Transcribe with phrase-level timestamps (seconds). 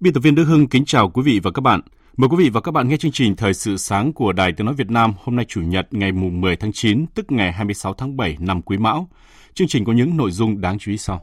[0.00, 1.80] Biên tập viên Đức Hưng kính chào quý vị và các bạn.
[2.16, 4.64] Mời quý vị và các bạn nghe chương trình Thời sự sáng của Đài Tiếng
[4.64, 7.94] Nói Việt Nam hôm nay Chủ nhật ngày mùng 10 tháng 9, tức ngày 26
[7.94, 9.08] tháng 7 năm Quý Mão.
[9.54, 11.22] Chương trình có những nội dung đáng chú ý sau.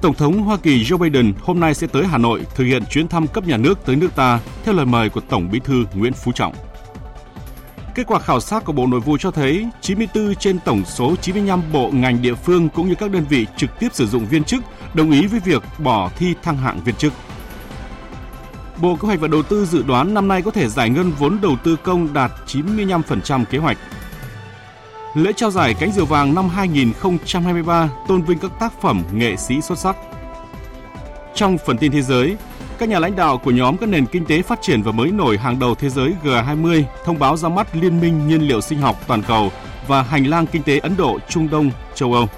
[0.00, 3.08] Tổng thống Hoa Kỳ Joe Biden hôm nay sẽ tới Hà Nội thực hiện chuyến
[3.08, 6.12] thăm cấp nhà nước tới nước ta, theo lời mời của Tổng Bí thư Nguyễn
[6.12, 6.54] Phú Trọng.
[7.94, 11.62] Kết quả khảo sát của Bộ Nội vụ cho thấy 94 trên tổng số 95
[11.72, 14.64] bộ ngành địa phương cũng như các đơn vị trực tiếp sử dụng viên chức
[14.94, 17.12] đồng ý với việc bỏ thi thăng hạng viên chức.
[18.80, 21.38] Bộ Kế hoạch và Đầu tư dự đoán năm nay có thể giải ngân vốn
[21.42, 23.78] đầu tư công đạt 95% kế hoạch.
[25.14, 29.60] Lễ trao giải cánh diều vàng năm 2023 tôn vinh các tác phẩm nghệ sĩ
[29.60, 29.96] xuất sắc.
[31.34, 32.36] Trong phần tin thế giới,
[32.78, 35.38] các nhà lãnh đạo của nhóm các nền kinh tế phát triển và mới nổi
[35.38, 38.96] hàng đầu thế giới G20 thông báo ra mắt Liên minh nhiên liệu sinh học
[39.06, 39.52] toàn cầu
[39.86, 42.28] và hành lang kinh tế Ấn Độ, Trung Đông, châu Âu.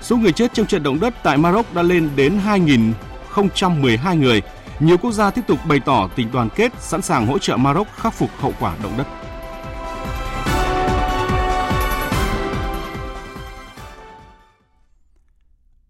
[0.00, 4.42] Số người chết trong trận động đất tại Maroc đã lên đến 2.012 người.
[4.80, 7.86] Nhiều quốc gia tiếp tục bày tỏ tình đoàn kết sẵn sàng hỗ trợ Maroc
[7.96, 9.21] khắc phục hậu quả động đất.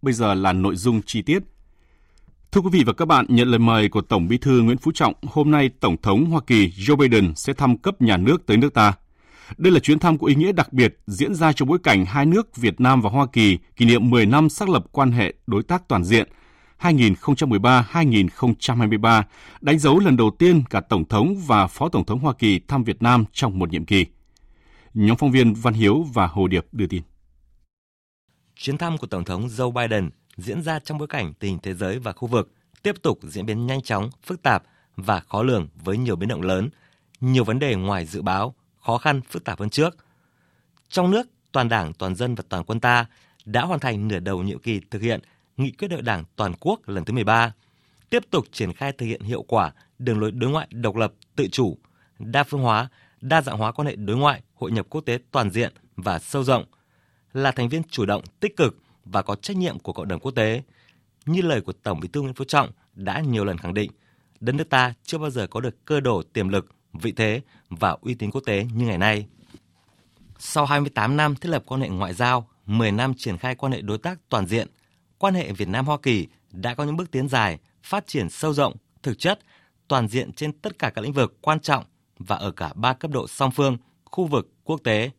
[0.03, 1.43] Bây giờ là nội dung chi tiết.
[2.53, 4.93] Thưa quý vị và các bạn, nhận lời mời của Tổng Bí thư Nguyễn Phú
[4.95, 8.57] Trọng, hôm nay Tổng thống Hoa Kỳ Joe Biden sẽ thăm cấp nhà nước tới
[8.57, 8.93] nước ta.
[9.57, 12.27] Đây là chuyến thăm có ý nghĩa đặc biệt diễn ra trong bối cảnh hai
[12.27, 15.63] nước Việt Nam và Hoa Kỳ kỷ niệm 10 năm xác lập quan hệ đối
[15.63, 16.29] tác toàn diện
[16.81, 19.23] 2013-2023,
[19.61, 22.85] đánh dấu lần đầu tiên cả Tổng thống và Phó Tổng thống Hoa Kỳ thăm
[22.85, 24.07] Việt Nam trong một nhiệm kỳ.
[24.95, 27.03] Nhóm phóng viên Văn Hiếu và Hồ Điệp đưa tin.
[28.63, 31.75] Chuyến thăm của Tổng thống Joe Biden diễn ra trong bối cảnh tình hình thế
[31.75, 32.53] giới và khu vực
[32.83, 34.63] tiếp tục diễn biến nhanh chóng, phức tạp
[34.97, 36.69] và khó lường với nhiều biến động lớn,
[37.21, 39.97] nhiều vấn đề ngoài dự báo, khó khăn, phức tạp hơn trước.
[40.89, 43.07] Trong nước, toàn đảng, toàn dân và toàn quân ta
[43.45, 45.21] đã hoàn thành nửa đầu nhiệm kỳ thực hiện
[45.57, 47.53] Nghị quyết đại đảng toàn quốc lần thứ 13,
[48.11, 51.49] tiếp tục triển khai thực hiện hiệu quả đường lối đối ngoại độc lập, tự
[51.53, 51.79] chủ,
[52.19, 52.89] đa phương hóa,
[53.21, 56.45] đa dạng hóa quan hệ đối ngoại, hội nhập quốc tế toàn diện và sâu
[56.45, 56.65] rộng–
[57.33, 60.33] là thành viên chủ động, tích cực và có trách nhiệm của cộng đồng quốc
[60.33, 60.63] tế.
[61.27, 63.91] Như lời của Tổng Bí thư Nguyễn Phú Trọng đã nhiều lần khẳng định,
[64.41, 67.97] đất nước ta chưa bao giờ có được cơ đồ tiềm lực, vị thế và
[68.01, 69.27] uy tín quốc tế như ngày nay.
[70.39, 73.81] Sau 28 năm thiết lập quan hệ ngoại giao, 10 năm triển khai quan hệ
[73.81, 74.69] đối tác toàn diện,
[75.19, 78.55] quan hệ Việt Nam Hoa Kỳ đã có những bước tiến dài, phát triển sâu
[78.55, 79.41] rộng, thực chất,
[79.89, 81.85] toàn diện trên tất cả các lĩnh vực quan trọng
[82.19, 85.11] và ở cả ba cấp độ song phương, khu vực, quốc tế,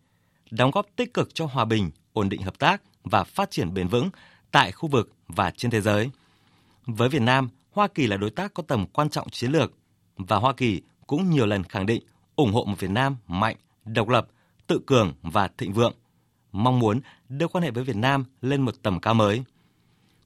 [0.52, 3.88] đóng góp tích cực cho hòa bình, ổn định hợp tác và phát triển bền
[3.88, 4.10] vững
[4.52, 6.10] tại khu vực và trên thế giới.
[6.86, 9.74] Với Việt Nam, Hoa Kỳ là đối tác có tầm quan trọng chiến lược
[10.18, 12.04] và Hoa Kỳ cũng nhiều lần khẳng định
[12.36, 14.28] ủng hộ một Việt Nam mạnh, độc lập,
[14.68, 15.94] tự cường và thịnh vượng,
[16.52, 19.44] mong muốn đưa quan hệ với Việt Nam lên một tầm cao mới.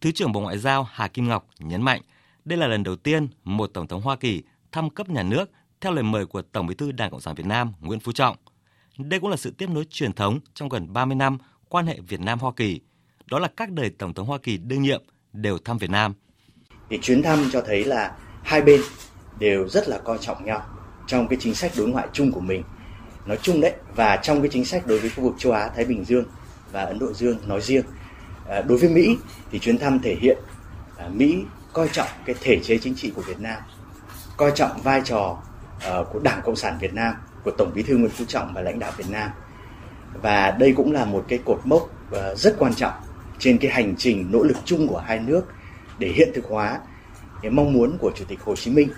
[0.02, 2.02] Thứ trưởng Bộ Ngoại giao Hà Kim Ngọc nhấn mạnh
[2.46, 5.94] đây là lần đầu tiên một Tổng thống Hoa Kỳ thăm cấp nhà nước theo
[5.94, 8.36] lời mời của Tổng bí thư Đảng Cộng sản Việt Nam Nguyễn Phú Trọng.
[8.98, 11.38] Đây cũng là sự tiếp nối truyền thống trong gần 30 năm
[11.70, 12.82] quan hệ Việt Nam Hoa Kỳ,
[13.26, 16.14] đó là các đời tổng thống Hoa Kỳ đương nhiệm đều thăm Việt Nam.
[16.90, 18.82] Thì chuyến thăm cho thấy là hai bên
[19.40, 20.66] đều rất là coi trọng nhau
[21.08, 22.64] trong cái chính sách đối ngoại chung của mình
[23.28, 25.86] nói chung đấy và trong cái chính sách đối với khu vực châu Á Thái
[25.86, 26.26] Bình Dương
[26.72, 27.84] và Ấn Độ Dương nói riêng.
[28.50, 29.18] À, đối với Mỹ
[29.52, 30.38] thì chuyến thăm thể hiện
[30.98, 31.44] à, Mỹ
[31.74, 33.62] coi trọng cái thể chế chính trị của Việt Nam,
[34.38, 35.38] coi trọng vai trò
[35.80, 37.14] à, của Đảng Cộng sản Việt Nam,
[37.44, 39.30] của Tổng Bí thư Nguyễn Phú Trọng và lãnh đạo Việt Nam
[40.14, 42.94] và đây cũng là một cái cột mốc ờ, rất quan trọng
[43.40, 45.42] trên cái hành trình nỗ lực chung của hai nước
[46.00, 46.80] để hiện thực hóa
[47.42, 48.90] cái mong muốn của Chủ tịch Hồ Chí Minh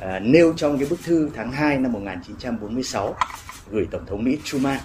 [0.00, 3.14] à, nêu trong cái bức thư tháng 2 năm 1946
[3.70, 4.78] gửi Tổng thống Mỹ Truman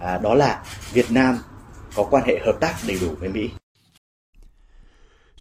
[0.00, 0.62] à, đó là
[0.92, 1.38] Việt Nam
[1.94, 3.50] có quan hệ hợp tác đầy đủ với Mỹ.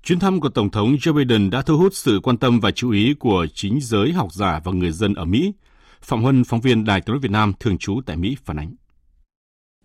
[0.03, 2.91] Chuyến thăm của Tổng thống Joe Biden đã thu hút sự quan tâm và chú
[2.91, 5.53] ý của chính giới học giả và người dân ở Mỹ.
[6.01, 8.75] Phạm Huân, phóng viên Đài tiếng nói Việt Nam thường trú tại Mỹ phản ánh.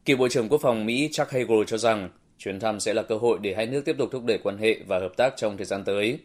[0.09, 2.09] Cựu Bộ trưởng Quốc phòng Mỹ Chuck Hagel cho rằng
[2.39, 4.81] chuyến thăm sẽ là cơ hội để hai nước tiếp tục thúc đẩy quan hệ
[4.87, 6.21] và hợp tác trong thời gian tới.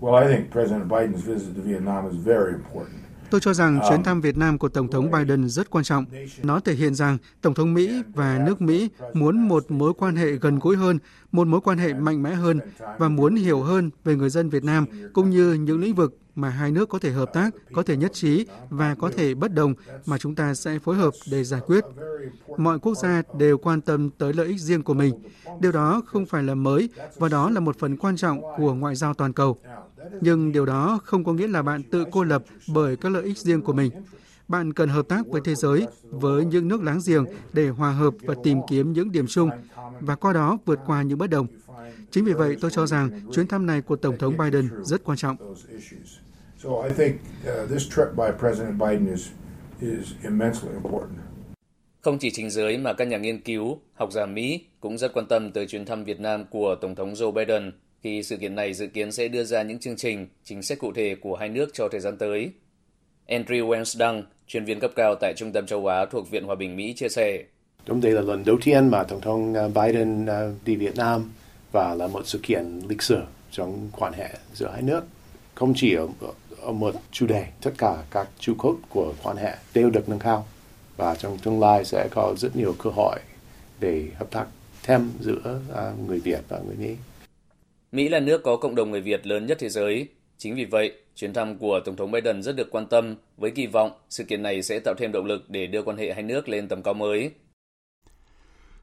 [0.00, 2.96] Well, I think President Biden's visit to Vietnam is very important.
[3.30, 6.04] Tôi cho rằng chuyến thăm Việt Nam của Tổng thống Biden rất quan trọng.
[6.42, 10.30] Nó thể hiện rằng Tổng thống Mỹ và nước Mỹ muốn một mối quan hệ
[10.30, 10.98] gần gũi hơn,
[11.32, 12.60] một mối quan hệ mạnh mẽ hơn
[12.98, 16.48] và muốn hiểu hơn về người dân Việt Nam cũng như những lĩnh vực mà
[16.48, 19.74] hai nước có thể hợp tác, có thể nhất trí và có thể bất đồng
[20.06, 21.84] mà chúng ta sẽ phối hợp để giải quyết.
[22.56, 25.14] Mọi quốc gia đều quan tâm tới lợi ích riêng của mình.
[25.60, 28.94] Điều đó không phải là mới và đó là một phần quan trọng của ngoại
[28.94, 29.56] giao toàn cầu.
[30.20, 32.44] Nhưng điều đó không có nghĩa là bạn tự cô lập
[32.74, 33.90] bởi các lợi ích riêng của mình.
[34.48, 38.14] Bạn cần hợp tác với thế giới, với những nước láng giềng để hòa hợp
[38.20, 39.50] và tìm kiếm những điểm chung
[40.00, 41.46] và qua đó vượt qua những bất đồng.
[42.10, 45.18] Chính vì vậy, tôi cho rằng chuyến thăm này của Tổng thống Biden rất quan
[45.18, 45.36] trọng.
[46.62, 49.28] So I think uh, this trip by President Biden is
[49.80, 51.18] is immensely important.
[52.00, 55.26] Không chỉ chính giới mà các nhà nghiên cứu, học giả Mỹ cũng rất quan
[55.26, 57.72] tâm tới chuyến thăm Việt Nam của Tổng thống Joe Biden
[58.02, 60.92] khi sự kiện này dự kiến sẽ đưa ra những chương trình, chính sách cụ
[60.92, 62.52] thể của hai nước cho thời gian tới.
[63.28, 66.76] Andrew Wensdang, chuyên viên cấp cao tại Trung tâm châu Á thuộc Viện Hòa bình
[66.76, 67.44] Mỹ chia sẻ.
[67.86, 70.30] Đúng đây là lần đầu tiên mà Tổng thống uh, Biden uh,
[70.64, 71.30] đi Việt Nam
[71.72, 75.00] và là một sự kiện lịch sử trong quan hệ giữa hai nước.
[75.54, 76.08] Không chỉ ở,
[76.62, 80.18] ở một chủ đề, tất cả các trụ cốt của quan hệ đều được nâng
[80.18, 80.46] cao
[80.96, 83.18] và trong tương lai sẽ có rất nhiều cơ hội
[83.80, 84.46] để hợp tác
[84.82, 86.96] thêm giữa uh, người Việt và người Mỹ.
[87.92, 90.08] Mỹ là nước có cộng đồng người Việt lớn nhất thế giới.
[90.38, 93.66] Chính vì vậy, chuyến thăm của Tổng thống Biden rất được quan tâm với kỳ
[93.66, 96.48] vọng sự kiện này sẽ tạo thêm động lực để đưa quan hệ hai nước
[96.48, 97.30] lên tầm cao mới.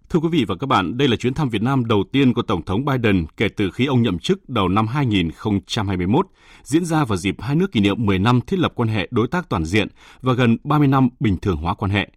[0.09, 2.41] Thưa quý vị và các bạn, đây là chuyến thăm Việt Nam đầu tiên của
[2.41, 6.27] Tổng thống Biden kể từ khi ông nhậm chức đầu năm 2021,
[6.63, 9.27] diễn ra vào dịp hai nước kỷ niệm 10 năm thiết lập quan hệ đối
[9.27, 9.87] tác toàn diện
[10.21, 12.09] và gần 30 năm bình thường hóa quan hệ.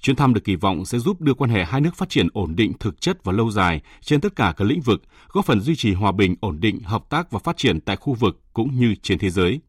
[0.00, 2.56] Chuyến thăm được kỳ vọng sẽ giúp đưa quan hệ hai nước phát triển ổn
[2.56, 5.76] định thực chất và lâu dài trên tất cả các lĩnh vực, góp phần duy
[5.76, 8.94] trì hòa bình, ổn định, hợp tác và phát triển tại khu vực cũng như
[9.02, 9.60] trên thế giới.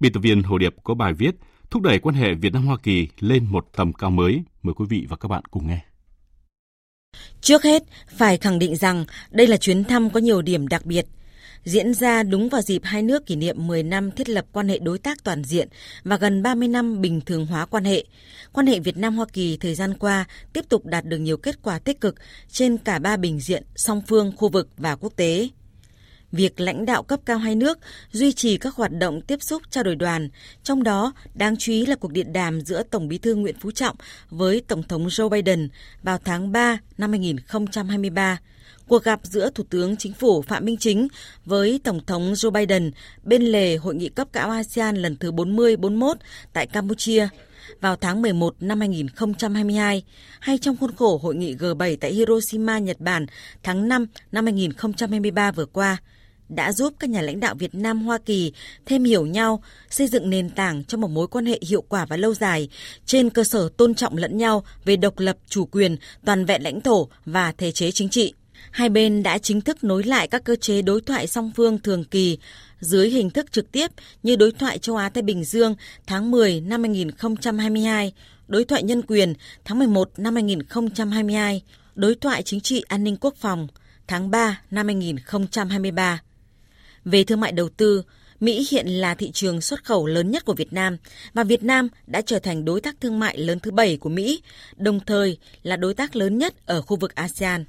[0.00, 1.34] Biên tập viên Hồ Điệp có bài viết
[1.70, 4.42] thúc đẩy quan hệ Việt Nam Hoa Kỳ lên một tầm cao mới.
[4.62, 5.80] Mời quý vị và các bạn cùng nghe.
[7.40, 7.82] Trước hết,
[8.16, 11.06] phải khẳng định rằng đây là chuyến thăm có nhiều điểm đặc biệt–
[11.64, 14.78] diễn ra đúng vào dịp hai nước kỷ niệm 10 năm thiết lập quan hệ
[14.78, 15.68] đối tác toàn diện
[16.04, 18.04] và gần 30 năm bình thường hóa quan hệ.
[18.52, 21.62] Quan hệ Việt Nam Hoa Kỳ thời gian qua tiếp tục đạt được nhiều kết
[21.62, 22.14] quả tích cực
[22.48, 25.48] trên cả ba bình diện song phương, khu vực và quốc tế
[26.32, 27.78] việc lãnh đạo cấp cao hai nước
[28.12, 30.28] duy trì các hoạt động tiếp xúc trao đổi đoàn,
[30.62, 33.70] trong đó đáng chú ý là cuộc điện đàm giữa Tổng Bí thư Nguyễn Phú
[33.70, 33.96] Trọng
[34.30, 35.68] với Tổng thống Joe Biden
[36.02, 38.38] vào tháng 3 năm 2023
[38.88, 41.08] cuộc gặp giữa Thủ tướng Chính phủ Phạm Minh Chính
[41.44, 42.90] với Tổng thống Joe Biden
[43.22, 46.14] bên lề hội nghị cấp cao ASEAN lần thứ 40-41
[46.52, 47.28] tại Campuchia
[47.80, 50.02] vào tháng 11 năm 2022
[50.40, 53.26] hay trong khuôn khổ hội nghị G7 tại Hiroshima, Nhật Bản
[53.62, 55.96] tháng 5 năm 2023 vừa qua
[56.50, 58.52] đã giúp các nhà lãnh đạo Việt Nam Hoa Kỳ
[58.86, 62.16] thêm hiểu nhau, xây dựng nền tảng cho một mối quan hệ hiệu quả và
[62.16, 62.68] lâu dài
[63.06, 66.80] trên cơ sở tôn trọng lẫn nhau về độc lập, chủ quyền, toàn vẹn lãnh
[66.80, 68.34] thổ và thể chế chính trị
[68.70, 72.04] hai bên đã chính thức nối lại các cơ chế đối thoại song phương thường
[72.04, 72.38] kỳ
[72.80, 73.90] dưới hình thức trực tiếp
[74.22, 75.74] như đối thoại châu Á Thái Bình Dương
[76.06, 78.12] tháng 10 năm 2022,
[78.48, 79.34] đối thoại nhân quyền
[79.64, 81.62] tháng 11 năm 2022,
[81.94, 83.68] đối thoại chính trị an ninh quốc phòng
[84.06, 86.22] tháng 3 năm 2023.
[87.04, 88.02] Về thương mại đầu tư,
[88.40, 90.96] Mỹ hiện là thị trường xuất khẩu lớn nhất của Việt Nam
[91.34, 94.42] và Việt Nam đã trở thành đối tác thương mại lớn thứ bảy của Mỹ,
[94.76, 97.64] đồng thời là đối tác lớn nhất ở khu vực ASEAN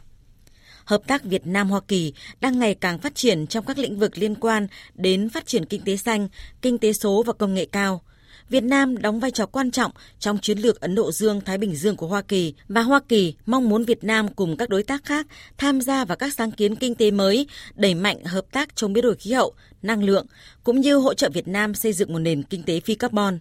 [0.86, 4.18] hợp tác Việt Nam Hoa Kỳ đang ngày càng phát triển trong các lĩnh vực
[4.18, 6.28] liên quan đến phát triển kinh tế xanh,
[6.62, 8.02] kinh tế số và công nghệ cao.
[8.52, 11.76] Việt Nam đóng vai trò quan trọng trong chiến lược Ấn Độ Dương Thái Bình
[11.76, 15.06] Dương của Hoa Kỳ và Hoa Kỳ mong muốn Việt Nam cùng các đối tác
[15.06, 15.28] khác
[15.58, 19.04] tham gia vào các sáng kiến kinh tế mới, đẩy mạnh hợp tác chống biến
[19.04, 20.26] đổi khí hậu, năng lượng
[20.64, 23.40] cũng như hỗ trợ Việt Nam xây dựng một nền kinh tế phi carbon.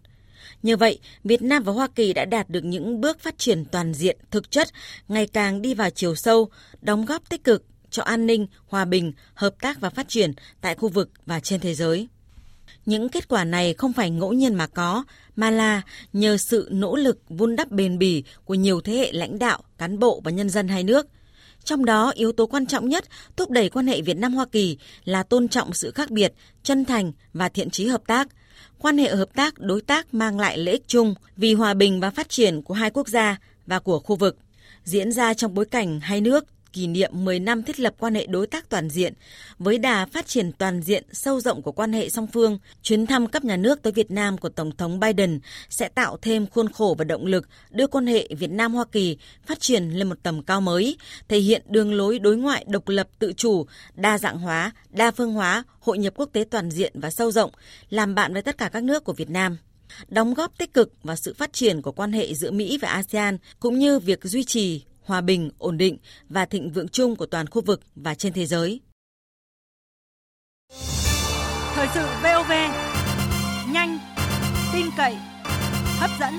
[0.63, 3.95] Như vậy, Việt Nam và Hoa Kỳ đã đạt được những bước phát triển toàn
[3.95, 4.69] diện, thực chất,
[5.09, 6.49] ngày càng đi vào chiều sâu,
[6.83, 10.75] đóng góp tích cực cho an ninh, hòa bình, hợp tác và phát triển tại
[10.75, 12.09] khu vực và trên thế giới.
[12.87, 15.05] Những kết quả này không phải ngẫu nhiên mà có,
[15.37, 15.83] mà là
[16.13, 19.99] nhờ sự nỗ lực vun đắp bền bỉ của nhiều thế hệ lãnh đạo, cán
[19.99, 21.07] bộ và nhân dân hai nước.
[21.65, 23.05] Trong đó, yếu tố quan trọng nhất
[23.37, 26.33] thúc đẩy quan hệ Việt Nam-Hoa Kỳ là tôn trọng sự khác biệt,
[26.63, 28.29] chân thành và thiện chí hợp tác–
[28.81, 32.11] quan hệ hợp tác đối tác mang lại lợi ích chung vì hòa bình và
[32.11, 34.37] phát triển của hai quốc gia và của khu vực
[34.85, 38.27] diễn ra trong bối cảnh hai nước kỷ niệm 10 năm thiết lập quan hệ
[38.27, 39.15] đối tác toàn diện.
[39.59, 43.27] Với đà phát triển toàn diện, sâu rộng của quan hệ song phương, chuyến thăm
[43.27, 46.95] cấp nhà nước tới Việt Nam của Tổng thống Biden sẽ tạo thêm khuôn khổ
[46.99, 50.61] và động lực đưa quan hệ Việt Nam-Hoa Kỳ phát triển lên một tầm cao
[50.61, 50.97] mới,
[51.29, 55.33] thể hiện đường lối đối ngoại độc lập tự chủ, đa dạng hóa, đa phương
[55.33, 57.51] hóa, hội nhập quốc tế toàn diện và sâu rộng,
[57.91, 59.57] làm bạn với tất cả các nước của Việt Nam
[60.09, 63.39] đóng góp tích cực vào sự phát triển của quan hệ giữa Mỹ và ASEAN
[63.61, 65.99] cũng như việc duy trì hòa bình, ổn định
[66.29, 68.81] và thịnh vượng chung của toàn khu vực và trên thế giới.
[71.75, 72.53] Thời sự VOV,
[73.73, 73.99] nhanh,
[74.73, 75.15] tin cậy,
[75.99, 76.35] hấp dẫn.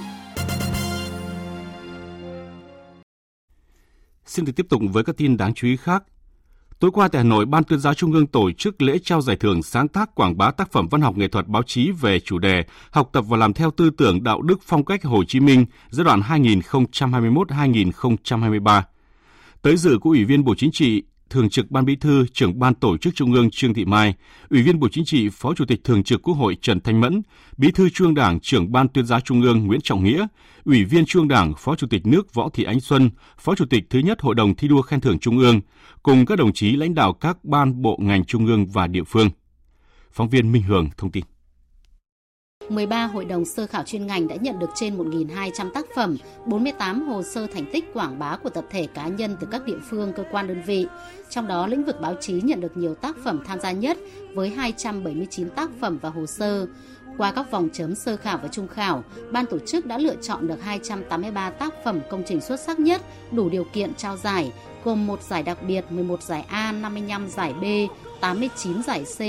[4.26, 6.04] Xin được tiếp tục với các tin đáng chú ý khác.
[6.82, 9.36] Tối qua tại Hà Nội, Ban tuyên giáo Trung ương tổ chức lễ trao giải
[9.36, 12.40] thưởng sáng tác quảng bá tác phẩm văn học nghệ thuật báo chí về chủ
[12.40, 15.66] đề Học tập và làm theo tư tưởng đạo đức phong cách Hồ Chí Minh
[15.90, 18.82] giai đoạn 2021-2023.
[19.62, 22.74] Tới dự của Ủy viên Bộ Chính trị, Thường trực Ban Bí thư, trưởng Ban
[22.74, 24.14] Tổ chức Trung ương Trương Thị Mai,
[24.50, 27.22] Ủy viên Bộ Chính trị, Phó Chủ tịch Thường trực Quốc hội Trần Thanh Mẫn,
[27.58, 30.28] Bí thư Trung Đảng, trưởng Ban Tuyên giáo Trung ương Nguyễn Trọng Nghĩa,
[30.66, 33.10] Ủy viên Trung Đảng, Phó Chủ tịch nước Võ Thị Ánh Xuân,
[33.40, 35.62] Phó Chủ tịch thứ nhất Hội đồng thi đua khen thưởng Trung ương,
[36.04, 39.30] cùng các đồng chí lãnh đạo các ban bộ ngành trung ương và địa phương.
[40.12, 41.24] Phóng viên Minh Hường thông tin.
[42.72, 47.08] 13 hội đồng sơ khảo chuyên ngành đã nhận được trên 1.200 tác phẩm, 48
[47.08, 50.14] hồ sơ thành tích quảng bá của tập thể cá nhân từ các địa phương,
[50.14, 50.88] cơ quan đơn vị.
[51.30, 53.98] Trong đó, lĩnh vực báo chí nhận được nhiều tác phẩm tham gia nhất
[54.34, 56.68] với 279 tác phẩm và hồ sơ.
[57.18, 60.48] Qua các vòng chấm sơ khảo và trung khảo, ban tổ chức đã lựa chọn
[60.48, 63.02] được 283 tác phẩm công trình xuất sắc nhất
[63.32, 64.52] đủ điều kiện trao giải,
[64.84, 67.64] gồm một giải đặc biệt, 11 giải A, 55 giải B,
[68.22, 69.20] 89 giải C,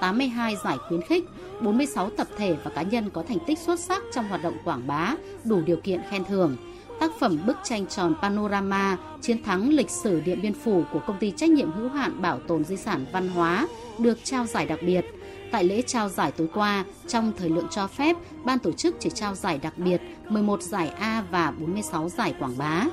[0.00, 1.24] 82 giải khuyến khích,
[1.60, 4.86] 46 tập thể và cá nhân có thành tích xuất sắc trong hoạt động quảng
[4.86, 6.56] bá, đủ điều kiện khen thưởng.
[7.00, 11.18] Tác phẩm bức tranh tròn Panorama Chiến thắng lịch sử Điện Biên Phủ của công
[11.18, 14.78] ty trách nhiệm hữu hạn bảo tồn di sản văn hóa được trao giải đặc
[14.82, 15.04] biệt.
[15.52, 19.10] Tại lễ trao giải tối qua, trong thời lượng cho phép, ban tổ chức chỉ
[19.10, 22.84] trao giải đặc biệt 11 giải A và 46 giải quảng bá.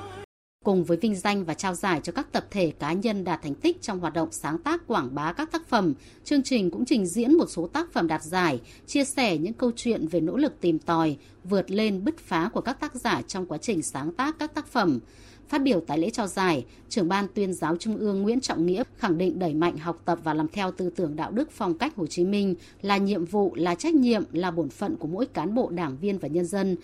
[0.64, 3.54] Cùng với vinh danh và trao giải cho các tập thể cá nhân đạt thành
[3.54, 5.94] tích trong hoạt động sáng tác quảng bá các tác phẩm,
[6.24, 9.70] chương trình cũng trình diễn một số tác phẩm đạt giải, chia sẻ những câu
[9.76, 13.46] chuyện về nỗ lực tìm tòi, vượt lên bứt phá của các tác giả trong
[13.46, 15.00] quá trình sáng tác các tác phẩm.
[15.48, 18.82] Phát biểu tại lễ trao giải, trưởng ban tuyên giáo Trung ương Nguyễn Trọng Nghĩa
[18.98, 21.96] khẳng định đẩy mạnh học tập và làm theo tư tưởng đạo đức phong cách
[21.96, 25.54] Hồ Chí Minh là nhiệm vụ, là trách nhiệm, là bổn phận của mỗi cán
[25.54, 26.76] bộ đảng viên và nhân dân.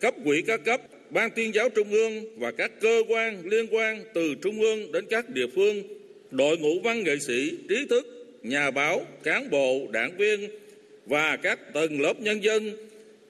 [0.00, 4.04] Cấp quỹ các cấp Ban tuyên giáo Trung ương và các cơ quan liên quan
[4.14, 5.82] từ Trung ương đến các địa phương,
[6.30, 8.06] đội ngũ văn nghệ sĩ, trí thức,
[8.42, 10.50] nhà báo, cán bộ, đảng viên
[11.06, 12.76] và các tầng lớp nhân dân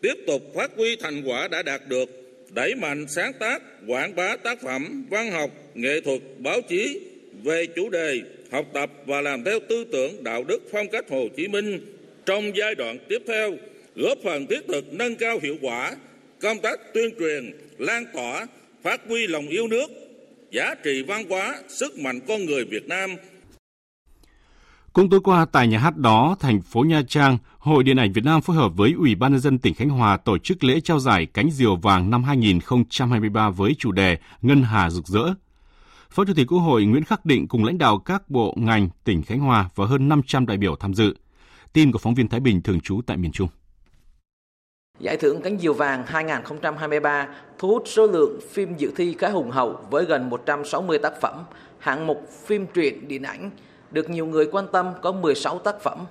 [0.00, 2.11] tiếp tục phát huy thành quả đã đạt được,
[2.54, 7.00] đẩy mạnh sáng tác, quảng bá tác phẩm văn học, nghệ thuật, báo chí
[7.42, 11.28] về chủ đề học tập và làm theo tư tưởng đạo đức phong cách Hồ
[11.37, 11.80] Chí Minh
[12.26, 13.56] trong giai đoạn tiếp theo,
[13.97, 15.97] góp phần thiết thực nâng cao hiệu quả
[16.43, 18.47] công tác tuyên truyền, lan tỏa,
[18.83, 19.87] phát huy lòng yêu nước,
[20.50, 23.11] giá trị văn hóa, sức mạnh con người Việt Nam.
[24.93, 28.25] Cũng tối qua tại nhà hát đó, thành phố Nha Trang, Hội Điện ảnh Việt
[28.25, 30.99] Nam phối hợp với Ủy ban nhân dân tỉnh Khánh Hòa tổ chức lễ trao
[30.99, 35.35] giải cánh diều vàng năm 2023 với chủ đề Ngân Hà rực rỡ.
[36.11, 39.23] Phó Chủ tịch Quốc hội Nguyễn Khắc Định cùng lãnh đạo các bộ ngành tỉnh
[39.23, 41.16] Khánh Hòa và hơn 500 đại biểu tham dự.
[41.73, 43.49] Tin của phóng viên Thái Bình thường trú tại miền Trung.
[44.99, 49.50] Giải thưởng Cánh Diều Vàng 2023 thu hút số lượng phim dự thi khá hùng
[49.50, 51.45] hậu với gần 160 tác phẩm.
[51.79, 53.50] Hạng mục phim truyện điện ảnh
[53.91, 56.07] được nhiều người quan tâm có 16 tác phẩm.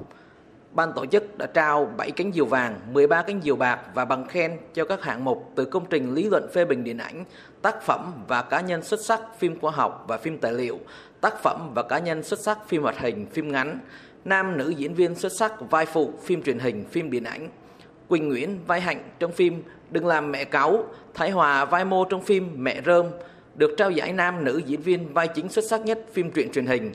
[0.72, 4.28] Ban tổ chức đã trao 7 cánh diều vàng, 13 cánh diều bạc và bằng
[4.28, 7.26] khen cho các hạng mục từ công trình lý luận phê bình điện ảnh,
[7.62, 10.80] tác phẩm và cá nhân xuất sắc phim khoa học và phim tài liệu,
[11.22, 13.80] tác phẩm và cá nhân xuất sắc phim hoạt hình, phim ngắn,
[14.26, 17.50] nam nữ diễn viên xuất sắc vai phụ phim truyền hình, phim điện ảnh.
[18.08, 20.84] Quỳnh Nguyễn vai Hạnh trong phim Đừng làm mẹ cáu,
[21.14, 23.06] Thái Hòa vai Mô trong phim Mẹ Rơm,
[23.56, 26.66] được trao giải nam nữ diễn viên vai chính xuất sắc nhất phim truyện truyền
[26.66, 26.92] hình.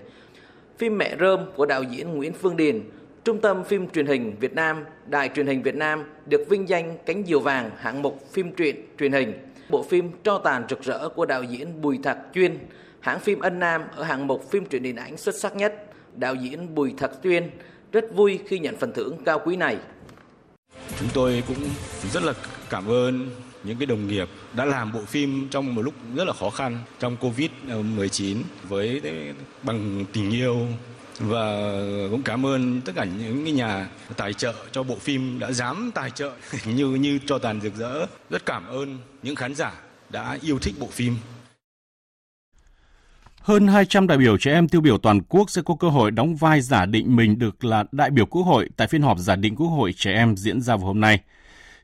[0.79, 2.81] Phim Mẹ Rơm của đạo diễn Nguyễn Phương Điền,
[3.25, 6.99] Trung tâm phim truyền hình Việt Nam, Đài truyền hình Việt Nam được vinh danh
[7.07, 9.33] cánh diều vàng hạng mục phim truyện truyền hình.
[9.71, 12.59] Bộ phim Tro tàn rực rỡ của đạo diễn Bùi Thạc Chuyên,
[13.01, 15.85] hãng phim Ân Nam ở hạng mục phim truyện điện ảnh xuất sắc nhất.
[16.17, 17.51] Đạo diễn Bùi Thạc Chuyên
[17.93, 19.77] rất vui khi nhận phần thưởng cao quý này.
[20.99, 21.69] Chúng tôi cũng
[22.13, 22.33] rất là
[22.71, 23.31] cảm ơn
[23.65, 26.79] những cái đồng nghiệp đã làm bộ phim trong một lúc rất là khó khăn,
[26.99, 28.37] trong Covid-19
[28.69, 29.03] với
[29.63, 30.67] bằng tình yêu.
[31.19, 31.73] Và
[32.11, 35.91] cũng cảm ơn tất cả những cái nhà tài trợ cho bộ phim đã dám
[35.95, 36.33] tài trợ,
[36.65, 38.07] như như cho tàn rực rỡ.
[38.31, 39.73] Rất cảm ơn những khán giả
[40.11, 41.17] đã yêu thích bộ phim.
[43.51, 46.37] Hơn 200 đại biểu trẻ em tiêu biểu toàn quốc sẽ có cơ hội đóng
[46.37, 49.57] vai giả định mình được là đại biểu Quốc hội tại phiên họp giả định
[49.57, 51.21] Quốc hội trẻ em diễn ra vào hôm nay.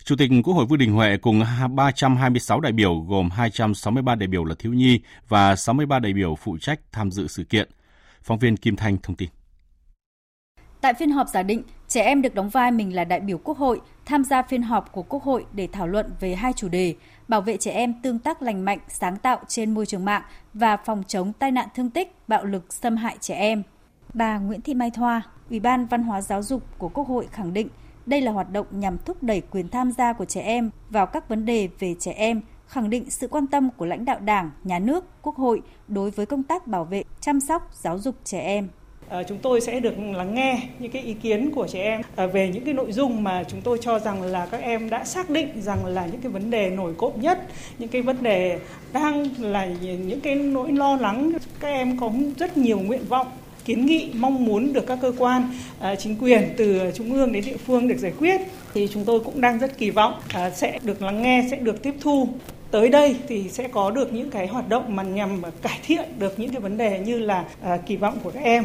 [0.04, 1.42] Chủ tịch Quốc hội Vương Đình Huệ cùng
[1.74, 6.58] 326 đại biểu gồm 263 đại biểu là thiếu nhi và 63 đại biểu phụ
[6.58, 7.68] trách tham dự sự kiện.
[8.22, 9.28] Phóng viên Kim Thanh thông tin.
[10.80, 13.58] Tại phiên họp giả định, trẻ em được đóng vai mình là đại biểu Quốc
[13.58, 16.94] hội, tham gia phiên họp của Quốc hội để thảo luận về hai chủ đề:
[17.28, 20.22] bảo vệ trẻ em tương tác lành mạnh, sáng tạo trên môi trường mạng
[20.54, 23.62] và phòng chống tai nạn thương tích, bạo lực xâm hại trẻ em.
[24.14, 27.52] Bà Nguyễn Thị Mai Thoa, Ủy ban Văn hóa Giáo dục của Quốc hội khẳng
[27.52, 27.68] định
[28.06, 31.28] đây là hoạt động nhằm thúc đẩy quyền tham gia của trẻ em vào các
[31.28, 34.78] vấn đề về trẻ em, khẳng định sự quan tâm của lãnh đạo Đảng, Nhà
[34.78, 38.68] nước, Quốc hội đối với công tác bảo vệ, chăm sóc, giáo dục trẻ em.
[39.08, 42.26] Ờ, chúng tôi sẽ được lắng nghe những cái ý kiến của trẻ em ờ,
[42.26, 45.30] về những cái nội dung mà chúng tôi cho rằng là các em đã xác
[45.30, 47.38] định rằng là những cái vấn đề nổi cộm nhất,
[47.78, 48.58] những cái vấn đề
[48.92, 51.32] đang là những cái nỗi lo lắng.
[51.60, 53.26] Các em có rất nhiều nguyện vọng
[53.64, 55.48] kiến nghị mong muốn được các cơ quan
[55.80, 58.40] à, chính quyền từ trung ương đến địa phương được giải quyết
[58.74, 61.82] thì chúng tôi cũng đang rất kỳ vọng à, sẽ được lắng nghe sẽ được
[61.82, 62.28] tiếp thu
[62.70, 66.38] tới đây thì sẽ có được những cái hoạt động mà nhằm cải thiện được
[66.38, 68.64] những cái vấn đề như là à, kỳ vọng của các em.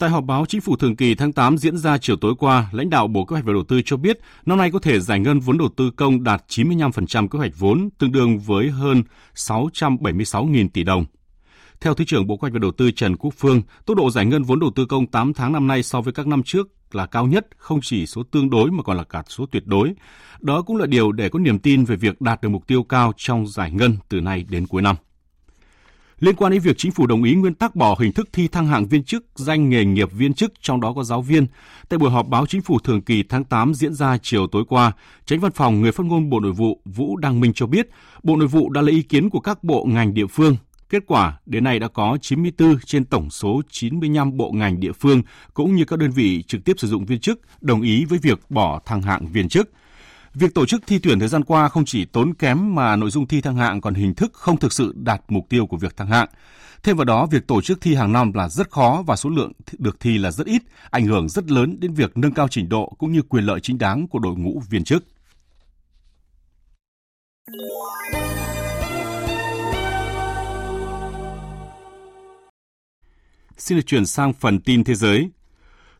[0.00, 2.90] Tại họp báo chính phủ thường kỳ tháng 8 diễn ra chiều tối qua, lãnh
[2.90, 5.40] đạo Bộ Kế hoạch và Đầu tư cho biết năm nay có thể giải ngân
[5.40, 9.02] vốn đầu tư công đạt 95% kế hoạch vốn, tương đương với hơn
[9.34, 11.04] 676.000 tỷ đồng.
[11.80, 14.26] Theo Thứ trưởng Bộ Kế hoạch và Đầu tư Trần Quốc Phương, tốc độ giải
[14.26, 17.06] ngân vốn đầu tư công 8 tháng năm nay so với các năm trước là
[17.06, 19.92] cao nhất, không chỉ số tương đối mà còn là cả số tuyệt đối.
[20.40, 23.12] Đó cũng là điều để có niềm tin về việc đạt được mục tiêu cao
[23.16, 24.96] trong giải ngân từ nay đến cuối năm.
[26.20, 28.66] Liên quan đến việc chính phủ đồng ý nguyên tắc bỏ hình thức thi thăng
[28.66, 31.46] hạng viên chức danh nghề nghiệp viên chức trong đó có giáo viên,
[31.88, 34.92] tại buổi họp báo chính phủ thường kỳ tháng 8 diễn ra chiều tối qua,
[35.26, 37.88] Tránh văn phòng người phát ngôn Bộ Nội vụ Vũ Đăng Minh cho biết,
[38.22, 40.56] Bộ Nội vụ đã lấy ý kiến của các bộ ngành địa phương
[40.90, 45.22] Kết quả, đến nay đã có 94 trên tổng số 95 bộ ngành địa phương
[45.54, 48.40] cũng như các đơn vị trực tiếp sử dụng viên chức đồng ý với việc
[48.48, 49.70] bỏ thăng hạng viên chức.
[50.34, 53.26] Việc tổ chức thi tuyển thời gian qua không chỉ tốn kém mà nội dung
[53.26, 56.08] thi thăng hạng còn hình thức không thực sự đạt mục tiêu của việc thăng
[56.08, 56.28] hạng.
[56.82, 59.52] Thêm vào đó, việc tổ chức thi hàng năm là rất khó và số lượng
[59.78, 62.94] được thi là rất ít, ảnh hưởng rất lớn đến việc nâng cao trình độ
[62.98, 65.04] cũng như quyền lợi chính đáng của đội ngũ viên chức.
[73.56, 75.30] Xin được chuyển sang phần tin thế giới.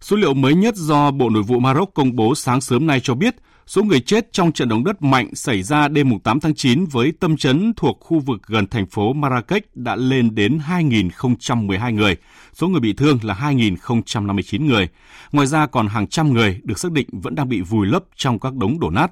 [0.01, 3.15] Số liệu mới nhất do Bộ Nội vụ Maroc công bố sáng sớm nay cho
[3.15, 3.37] biết
[3.67, 7.13] số người chết trong trận động đất mạnh xảy ra đêm 8 tháng 9 với
[7.21, 12.17] tâm chấn thuộc khu vực gần thành phố Marrakech đã lên đến 2.012 người.
[12.53, 14.89] Số người bị thương là 2.059 người.
[15.33, 18.39] Ngoài ra còn hàng trăm người được xác định vẫn đang bị vùi lấp trong
[18.39, 19.11] các đống đổ nát.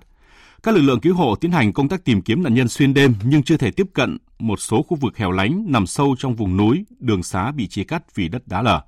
[0.62, 3.14] Các lực lượng cứu hộ tiến hành công tác tìm kiếm nạn nhân xuyên đêm
[3.24, 6.56] nhưng chưa thể tiếp cận một số khu vực hẻo lánh nằm sâu trong vùng
[6.56, 8.82] núi, đường xá bị chia cắt vì đất đá lở.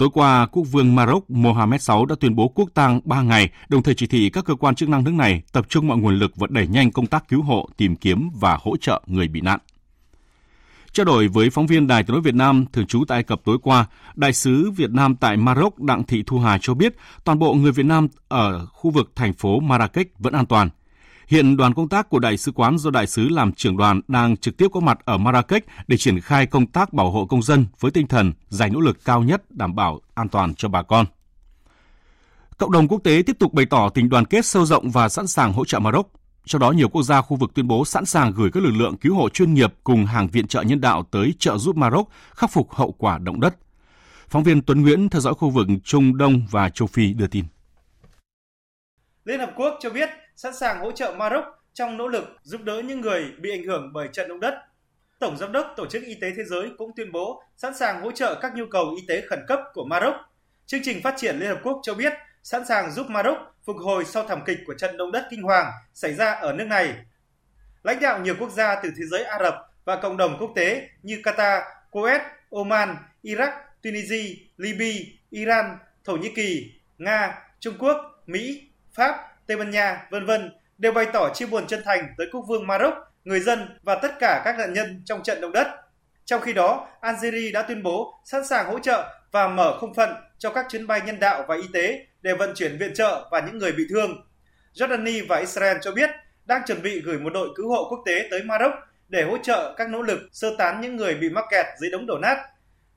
[0.00, 3.82] Tối qua, quốc vương Maroc Mohamed VI đã tuyên bố quốc tang 3 ngày, đồng
[3.82, 6.36] thời chỉ thị các cơ quan chức năng nước này tập trung mọi nguồn lực
[6.36, 9.58] và đẩy nhanh công tác cứu hộ, tìm kiếm và hỗ trợ người bị nạn.
[10.92, 13.40] Trao đổi với phóng viên Đài tiếng nói Việt Nam thường trú tại Ai Cập
[13.44, 17.38] tối qua, đại sứ Việt Nam tại Maroc Đặng Thị Thu Hà cho biết toàn
[17.38, 20.68] bộ người Việt Nam ở khu vực thành phố Marrakech vẫn an toàn.
[21.30, 24.36] Hiện đoàn công tác của Đại sứ quán do Đại sứ làm trưởng đoàn đang
[24.36, 27.66] trực tiếp có mặt ở Marrakech để triển khai công tác bảo hộ công dân
[27.80, 31.06] với tinh thần dành nỗ lực cao nhất đảm bảo an toàn cho bà con.
[32.58, 35.26] Cộng đồng quốc tế tiếp tục bày tỏ tình đoàn kết sâu rộng và sẵn
[35.26, 36.12] sàng hỗ trợ Maroc.
[36.44, 38.96] Trong đó, nhiều quốc gia khu vực tuyên bố sẵn sàng gửi các lực lượng
[38.96, 42.52] cứu hộ chuyên nghiệp cùng hàng viện trợ nhân đạo tới trợ giúp Maroc khắc
[42.52, 43.56] phục hậu quả động đất.
[44.28, 47.44] Phóng viên Tuấn Nguyễn theo dõi khu vực Trung Đông và châu Phi đưa tin.
[49.24, 50.08] Liên Hợp Quốc cho biết
[50.42, 53.92] sẵn sàng hỗ trợ Maroc trong nỗ lực giúp đỡ những người bị ảnh hưởng
[53.92, 54.54] bởi trận động đất.
[55.18, 58.10] Tổng giám đốc Tổ chức Y tế Thế giới cũng tuyên bố sẵn sàng hỗ
[58.12, 60.14] trợ các nhu cầu y tế khẩn cấp của Maroc.
[60.66, 64.04] Chương trình phát triển Liên Hợp Quốc cho biết sẵn sàng giúp Maroc phục hồi
[64.04, 66.94] sau thảm kịch của trận động đất kinh hoàng xảy ra ở nước này.
[67.82, 70.88] Lãnh đạo nhiều quốc gia từ thế giới Ả Rập và cộng đồng quốc tế
[71.02, 75.00] như Qatar, Kuwait, Oman, Iraq, Tunisia, Libya,
[75.30, 80.92] Iran, Thổ Nhĩ Kỳ, Nga, Trung Quốc, Mỹ, Pháp, Tây Ban Nha, vân vân đều
[80.92, 84.42] bày tỏ chia buồn chân thành tới quốc vương Maroc, người dân và tất cả
[84.44, 85.66] các nạn nhân trong trận động đất.
[86.24, 90.10] Trong khi đó, Algeria đã tuyên bố sẵn sàng hỗ trợ và mở không phận
[90.38, 93.40] cho các chuyến bay nhân đạo và y tế để vận chuyển viện trợ và
[93.40, 94.26] những người bị thương.
[94.74, 96.10] Jordani và Israel cho biết
[96.44, 98.72] đang chuẩn bị gửi một đội cứu hộ quốc tế tới Maroc
[99.08, 102.06] để hỗ trợ các nỗ lực sơ tán những người bị mắc kẹt dưới đống
[102.06, 102.36] đổ nát.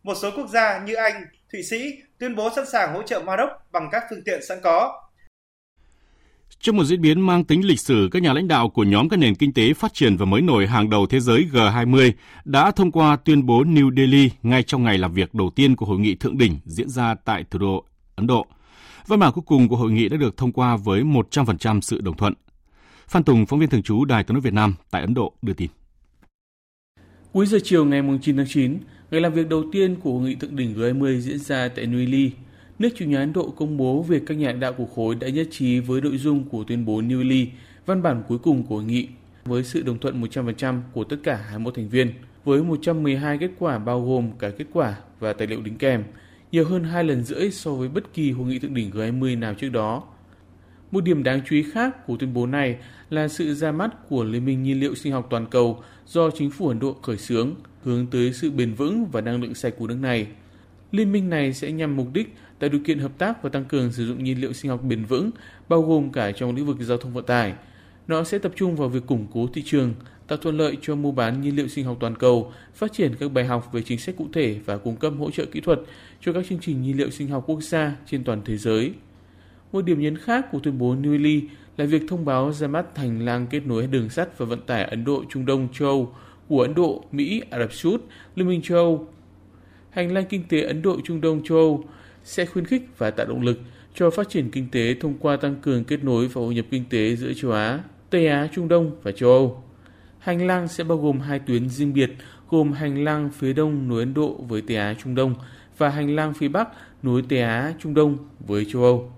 [0.04, 3.50] Một số quốc gia như Anh, Thụy Sĩ tuyên bố sẵn sàng hỗ trợ Maroc
[3.72, 5.00] bằng các phương tiện sẵn có.
[6.60, 9.18] Trong một diễn biến mang tính lịch sử, các nhà lãnh đạo của nhóm các
[9.18, 12.12] nền kinh tế phát triển và mới nổi hàng đầu thế giới G20
[12.46, 15.86] đã thông qua tuyên bố New Delhi ngay trong ngày làm việc đầu tiên của
[15.86, 17.86] hội nghị thượng đỉnh diễn ra tại thủ đô
[18.16, 18.46] Ấn Độ.
[19.08, 22.18] Văn bản cuối cùng của hội nghị đã được thông qua với 100% sự đồng
[22.18, 22.34] thuận.
[23.08, 25.54] Phan Tùng, phóng viên thường trú Đài tiếng nói Việt Nam tại Ấn Độ đưa
[25.54, 25.70] tin.
[27.32, 28.78] Cuối giờ chiều ngày 9 tháng 9,
[29.12, 31.98] ngày làm việc đầu tiên của hội nghị thượng đỉnh G20 diễn ra tại New
[31.98, 32.32] Delhi,
[32.80, 35.30] nước chủ nhà Ấn Độ công bố việc các nhà lãnh đạo của khối đã
[35.30, 37.48] nhất trí với nội dung của tuyên bố New Delhi,
[37.86, 39.08] văn bản cuối cùng của hội nghị,
[39.46, 43.80] với sự đồng thuận 100% của tất cả 21 thành viên, với 112 kết quả
[43.80, 46.04] bao gồm cả kết quả và tài liệu đính kèm,
[46.52, 49.54] nhiều hơn hai lần rưỡi so với bất kỳ hội nghị thượng đỉnh G20 nào
[49.54, 50.04] trước đó.
[50.92, 52.78] Một điểm đáng chú ý khác của tuyên bố này
[53.10, 56.52] là sự ra mắt của Liên minh nhiên liệu sinh học toàn cầu do chính
[56.52, 59.88] phủ Ấn Độ khởi xướng, hướng tới sự bền vững và năng lượng sạch của
[59.88, 60.28] nước này.
[60.92, 63.92] Liên minh này sẽ nhằm mục đích tạo điều kiện hợp tác và tăng cường
[63.92, 65.32] sử dụng nhiên liệu sinh học bền vững,
[65.70, 67.54] bao gồm cả trong lĩnh vực giao thông vận tải.
[68.08, 69.94] Nó sẽ tập trung vào việc củng cố thị trường,
[70.28, 73.32] tạo thuận lợi cho mua bán nhiên liệu sinh học toàn cầu, phát triển các
[73.32, 75.80] bài học về chính sách cụ thể và cung cấp hỗ trợ kỹ thuật
[76.22, 78.94] cho các chương trình nhiên liệu sinh học quốc gia trên toàn thế giới.
[79.72, 81.42] Một điểm nhấn khác của tuyên bố New Delhi
[81.78, 84.84] là việc thông báo ra mắt hành lang kết nối đường sắt và vận tải
[84.84, 86.16] Ấn Độ Trung Đông châu Âu
[86.48, 88.04] của Ấn Độ, Mỹ, Ả Rập Xê Út,
[88.36, 89.08] Liên minh châu Âu.
[89.90, 91.84] Hành lang kinh tế Ấn Độ Trung Đông châu Âu
[92.24, 93.60] sẽ khuyến khích và tạo động lực
[93.96, 96.84] cho phát triển kinh tế thông qua tăng cường kết nối và hội nhập kinh
[96.90, 99.64] tế giữa châu Á, Tây Á, Trung Đông và châu Âu.
[100.20, 102.12] Hành lang sẽ bao gồm hai tuyến riêng biệt,
[102.50, 105.36] gồm hành lang phía đông nối Ấn Độ với Tây Á, Trung Đông
[105.78, 106.70] và hành lang phía bắc
[107.04, 109.12] nối Tây Á, Trung Đông với châu Âu.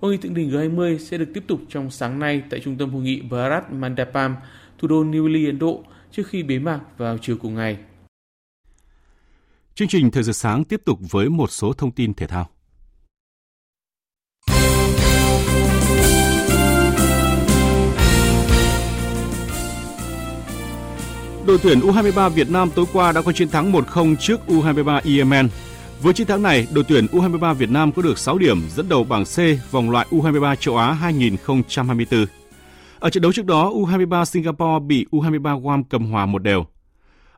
[0.00, 2.90] Hội nghị thượng đỉnh G20 sẽ được tiếp tục trong sáng nay tại trung tâm
[2.90, 4.36] hội nghị Bharat Mandapam,
[4.78, 7.78] thủ đô New Delhi, Ấn Độ, trước khi bế mạc vào chiều cùng ngày.
[9.76, 12.46] Chương trình Thời giờ sáng tiếp tục với một số thông tin thể thao.
[21.46, 25.48] Đội tuyển U23 Việt Nam tối qua đã có chiến thắng 1-0 trước U23 Yemen.
[26.02, 29.04] Với chiến thắng này, đội tuyển U23 Việt Nam có được 6 điểm dẫn đầu
[29.04, 29.38] bảng C
[29.70, 32.26] vòng loại U23 châu Á 2024.
[32.98, 36.64] Ở trận đấu trước đó, U23 Singapore bị U23 Guam cầm hòa một đều.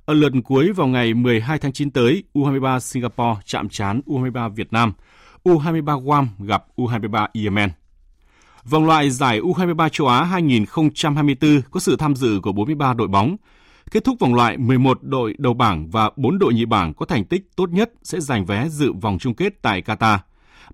[0.06, 4.72] Ở lượt cuối vào ngày 12 tháng 9 tới, U23 Singapore chạm trán U23 Việt
[4.72, 4.92] Nam,
[5.44, 7.70] U23 Guam gặp U23 Yemen.
[8.64, 13.36] Vòng loại giải U23 châu Á 2024 có sự tham dự của 43 đội bóng.
[13.90, 17.24] Kết thúc vòng loại, 11 đội đầu bảng và 4 đội nhị bảng có thành
[17.24, 20.18] tích tốt nhất sẽ giành vé dự vòng chung kết tại Qatar.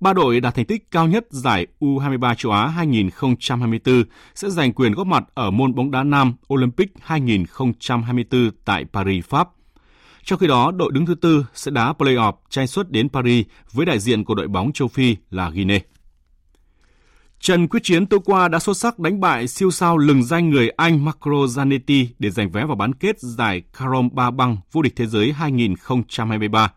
[0.00, 4.92] Ba đội đạt thành tích cao nhất giải U23 châu Á 2024 sẽ giành quyền
[4.92, 9.48] góp mặt ở môn bóng đá nam Olympic 2024 tại Paris, Pháp.
[10.24, 13.86] Trong khi đó, đội đứng thứ tư sẽ đá play-off tranh suất đến Paris với
[13.86, 15.78] đại diện của đội bóng châu Phi là Guinea.
[17.40, 20.70] Trần quyết chiến tối qua đã xuất sắc đánh bại siêu sao lừng danh người
[20.70, 24.92] Anh Marco Zanetti để giành vé vào bán kết giải Carom Ba Băng vô địch
[24.96, 26.72] thế giới 2023.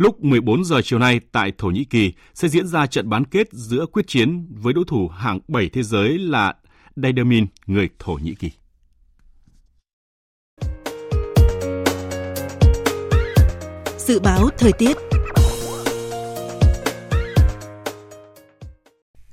[0.00, 3.48] Lúc 14 giờ chiều nay tại Thổ Nhĩ Kỳ sẽ diễn ra trận bán kết
[3.52, 6.54] giữa quyết chiến với đối thủ hạng 7 thế giới là
[6.96, 8.50] Daidamin, người Thổ Nhĩ Kỳ.
[13.98, 14.96] Dự báo thời tiết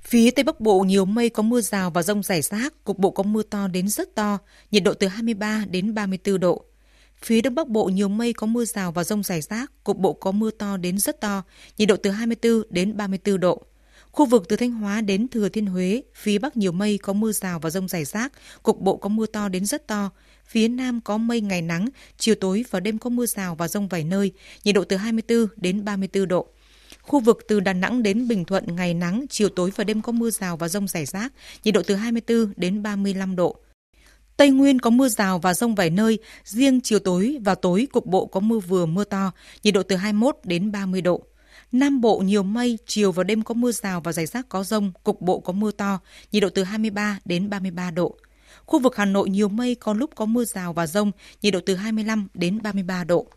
[0.01, 3.11] Phía Tây Bắc Bộ nhiều mây có mưa rào và rông rải rác, cục bộ
[3.11, 4.37] có mưa to đến rất to,
[4.71, 6.65] nhiệt độ từ 23 đến 34 độ.
[7.21, 10.13] Phía Đông Bắc Bộ nhiều mây có mưa rào và rông rải rác, cục bộ
[10.13, 11.43] có mưa to đến rất to,
[11.77, 13.61] nhiệt độ từ 24 đến 34 độ.
[14.11, 17.31] Khu vực từ Thanh Hóa đến Thừa Thiên Huế, phía Bắc nhiều mây có mưa
[17.31, 20.09] rào và rông rải rác, cục bộ có mưa to đến rất to.
[20.45, 23.87] Phía Nam có mây ngày nắng, chiều tối và đêm có mưa rào và rông
[23.87, 24.31] vài nơi,
[24.63, 26.47] nhiệt độ từ 24 đến 34 độ.
[27.01, 30.11] Khu vực từ Đà Nẵng đến Bình Thuận ngày nắng, chiều tối và đêm có
[30.11, 33.59] mưa rào và rông rải rác, nhiệt độ từ 24 đến 35 độ.
[34.37, 38.05] Tây Nguyên có mưa rào và rông vài nơi, riêng chiều tối và tối cục
[38.05, 39.31] bộ có mưa vừa mưa to,
[39.63, 41.23] nhiệt độ từ 21 đến 30 độ.
[41.71, 44.91] Nam Bộ nhiều mây, chiều và đêm có mưa rào và rải rác có rông,
[45.03, 45.99] cục bộ có mưa to,
[46.31, 48.17] nhiệt độ từ 23 đến 33 độ.
[48.65, 51.59] Khu vực Hà Nội nhiều mây, có lúc có mưa rào và rông, nhiệt độ
[51.65, 53.27] từ 25 đến 33 độ.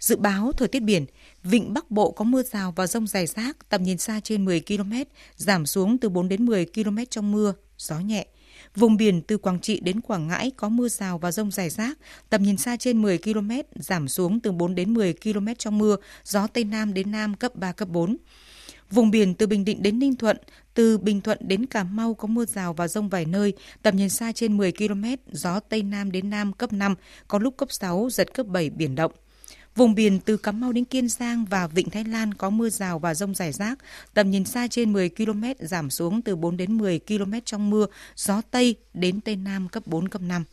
[0.00, 1.06] Dự báo thời tiết biển,
[1.42, 4.60] vịnh Bắc Bộ có mưa rào và rông rải rác, tầm nhìn xa trên 10
[4.60, 4.92] km,
[5.36, 8.26] giảm xuống từ 4 đến 10 km trong mưa, gió nhẹ.
[8.76, 11.98] Vùng biển từ Quảng Trị đến Quảng Ngãi có mưa rào và rông rải rác,
[12.30, 15.96] tầm nhìn xa trên 10 km, giảm xuống từ 4 đến 10 km trong mưa,
[16.24, 18.16] gió Tây Nam đến Nam cấp 3, cấp 4.
[18.90, 20.36] Vùng biển từ Bình Định đến Ninh Thuận,
[20.74, 24.08] từ Bình Thuận đến Cà Mau có mưa rào và rông vài nơi, tầm nhìn
[24.08, 26.94] xa trên 10 km, gió Tây Nam đến Nam cấp 5,
[27.28, 29.12] có lúc cấp 6, giật cấp 7 biển động.
[29.76, 32.98] Vùng biển từ Cà Mau đến Kiên Giang và Vịnh Thái Lan có mưa rào
[32.98, 33.78] và rông rải rác,
[34.14, 37.86] tầm nhìn xa trên 10 km giảm xuống từ 4 đến 10 km trong mưa,
[38.16, 40.44] gió Tây đến Tây Nam cấp 4, cấp 5.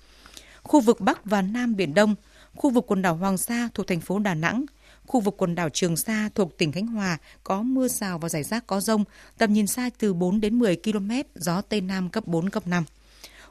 [0.64, 2.16] Khu vực Bắc và Nam Biển Đông,
[2.56, 4.66] khu vực quần đảo Hoàng Sa thuộc thành phố Đà Nẵng,
[5.08, 8.44] khu vực quần đảo Trường Sa thuộc tỉnh Khánh Hòa có mưa rào và rải
[8.44, 9.04] rác có rông,
[9.38, 12.84] tầm nhìn xa từ 4 đến 10 km, gió Tây Nam cấp 4, cấp 5.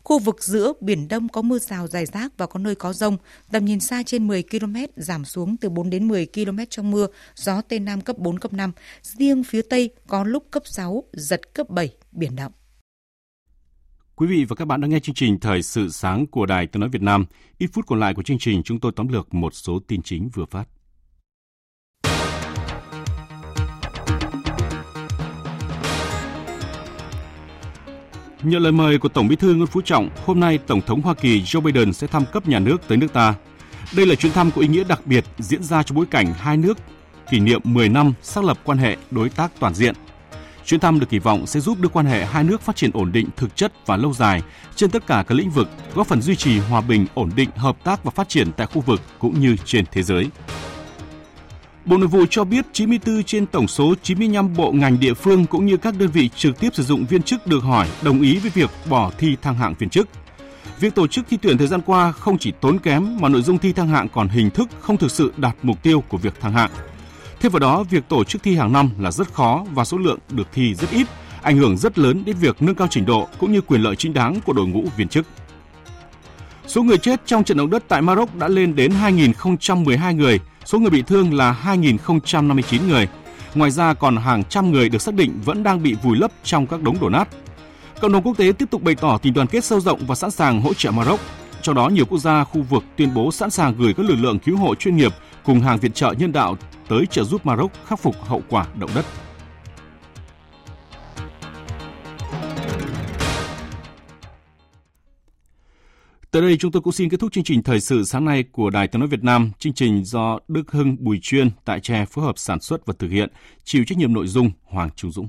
[0.05, 3.17] Khu vực giữa Biển Đông có mưa rào rải rác và có nơi có rông,
[3.53, 7.07] tầm nhìn xa trên 10 km, giảm xuống từ 4 đến 10 km trong mưa,
[7.35, 8.73] gió Tây Nam cấp 4, cấp 5.
[9.03, 12.53] Riêng phía Tây có lúc cấp 6, giật cấp 7, biển động.
[14.15, 16.81] Quý vị và các bạn đang nghe chương trình Thời sự sáng của Đài Tiếng
[16.81, 17.25] Nói Việt Nam.
[17.59, 20.29] Ít phút còn lại của chương trình chúng tôi tóm lược một số tin chính
[20.35, 20.69] vừa phát.
[28.43, 31.15] Nhận lời mời của Tổng Bí thư Nguyễn Phú Trọng, hôm nay Tổng thống Hoa
[31.15, 33.35] Kỳ Joe Biden sẽ thăm cấp nhà nước tới nước ta.
[33.97, 36.57] Đây là chuyến thăm có ý nghĩa đặc biệt diễn ra trong bối cảnh hai
[36.57, 36.79] nước
[37.31, 39.95] kỷ niệm 10 năm xác lập quan hệ đối tác toàn diện.
[40.65, 43.13] Chuyến thăm được kỳ vọng sẽ giúp đưa quan hệ hai nước phát triển ổn
[43.13, 44.43] định thực chất và lâu dài
[44.77, 47.85] trên tất cả các lĩnh vực, góp phần duy trì hòa bình, ổn định, hợp
[47.85, 50.31] tác và phát triển tại khu vực cũng như trên thế giới.
[51.85, 55.67] Bộ Nội vụ cho biết 94 trên tổng số 95 bộ ngành địa phương cũng
[55.67, 58.51] như các đơn vị trực tiếp sử dụng viên chức được hỏi đồng ý với
[58.55, 60.09] việc bỏ thi thăng hạng viên chức.
[60.81, 63.59] Việc tổ chức thi tuyển thời gian qua không chỉ tốn kém mà nội dung
[63.59, 66.53] thi thăng hạng còn hình thức không thực sự đạt mục tiêu của việc thăng
[66.53, 66.71] hạng.
[67.41, 70.19] Thêm vào đó, việc tổ chức thi hàng năm là rất khó và số lượng
[70.31, 71.07] được thi rất ít,
[71.43, 74.15] ảnh hưởng rất lớn đến việc nâng cao trình độ cũng như quyền lợi chính
[74.15, 75.27] đáng của đội ngũ viên chức.
[76.67, 80.79] Số người chết trong trận động đất tại Maroc đã lên đến 2.012 người, số
[80.79, 83.09] người bị thương là 2.059 người.
[83.55, 86.67] Ngoài ra còn hàng trăm người được xác định vẫn đang bị vùi lấp trong
[86.67, 87.29] các đống đổ nát.
[88.01, 90.31] Cộng đồng quốc tế tiếp tục bày tỏ tình đoàn kết sâu rộng và sẵn
[90.31, 91.21] sàng hỗ trợ Maroc.
[91.63, 94.39] Trong đó, nhiều quốc gia khu vực tuyên bố sẵn sàng gửi các lực lượng
[94.39, 95.13] cứu hộ chuyên nghiệp
[95.45, 96.57] cùng hàng viện trợ nhân đạo
[96.89, 99.05] tới trợ giúp Maroc khắc phục hậu quả động đất.
[106.33, 108.71] Tới đây chúng tôi cũng xin kết thúc chương trình thời sự sáng nay của
[108.71, 109.51] Đài Tiếng nói Việt Nam.
[109.59, 113.09] Chương trình do Đức Hưng Bùi Chuyên tại Tre phối hợp sản xuất và thực
[113.09, 113.29] hiện,
[113.65, 115.29] chịu trách nhiệm nội dung Hoàng Trung Dũng.